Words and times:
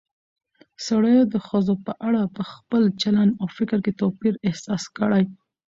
سړيو 0.85 1.21
د 1.33 1.35
ښځو 1.47 1.73
په 1.85 1.93
اړه 2.07 2.21
په 2.35 2.43
خپل 2.51 2.83
چلن 3.01 3.29
او 3.41 3.47
فکر 3.57 3.77
کې 3.85 3.91
توپير 4.01 4.33
احساس 4.47 4.83
کړى 4.97 5.23